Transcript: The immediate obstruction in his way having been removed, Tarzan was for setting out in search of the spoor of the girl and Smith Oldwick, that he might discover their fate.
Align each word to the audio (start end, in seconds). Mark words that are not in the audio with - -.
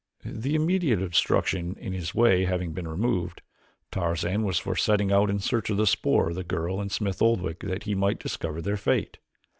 The 0.25 0.55
immediate 0.55 0.99
obstruction 0.99 1.75
in 1.79 1.93
his 1.93 2.15
way 2.15 2.45
having 2.45 2.73
been 2.73 2.87
removed, 2.87 3.43
Tarzan 3.91 4.41
was 4.41 4.57
for 4.57 4.75
setting 4.75 5.11
out 5.11 5.29
in 5.29 5.37
search 5.37 5.69
of 5.69 5.77
the 5.77 5.85
spoor 5.85 6.29
of 6.29 6.35
the 6.35 6.43
girl 6.43 6.81
and 6.81 6.91
Smith 6.91 7.21
Oldwick, 7.21 7.59
that 7.59 7.83
he 7.83 7.93
might 7.93 8.17
discover 8.17 8.63
their 8.63 8.77
fate. 8.77 9.19